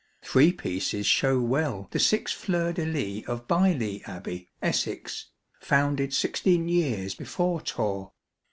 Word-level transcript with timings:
Three 0.23 0.51
pieces 0.51 1.05
show 1.05 1.39
well 1.39 1.87
the 1.91 1.99
six 1.99 2.31
fleurs 2.31 2.73
de 2.73 2.85
lys 2.87 3.23
of 3.27 3.47
Bileigh 3.47 3.99
Abbey, 4.07 4.49
Essex, 4.59 5.27
founded 5.59 6.11
sixteen 6.11 6.67
years 6.67 7.13
before 7.13 7.61
Torre. 7.61 8.09